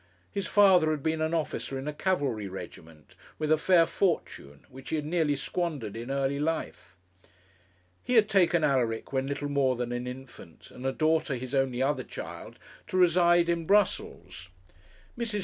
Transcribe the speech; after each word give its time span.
His 0.31 0.47
father 0.47 0.89
had 0.89 1.03
been 1.03 1.21
an 1.21 1.35
officer 1.35 1.77
in 1.77 1.87
a 1.87 1.93
cavalry 1.93 2.47
regiment, 2.47 3.15
with 3.37 3.51
a 3.51 3.57
fair 3.59 3.85
fortune, 3.85 4.65
which 4.67 4.89
he 4.89 4.95
had 4.95 5.05
nearly 5.05 5.35
squandered 5.35 5.95
in 5.95 6.09
early 6.09 6.39
life. 6.39 6.95
He 8.03 8.13
had 8.15 8.27
taken 8.27 8.63
Alaric 8.63 9.13
when 9.13 9.27
little 9.27 9.49
more 9.49 9.75
than 9.75 9.91
an 9.91 10.07
infant, 10.07 10.71
and 10.71 10.87
a 10.87 10.91
daughter, 10.91 11.35
his 11.35 11.53
only 11.53 11.83
other 11.83 12.03
child, 12.03 12.57
to 12.87 12.97
reside 12.97 13.47
in 13.47 13.65
Brussels. 13.67 14.49
Mrs. 15.15 15.39